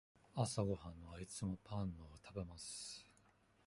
[0.33, 3.05] 朝ごはんはいつもパンを食べます。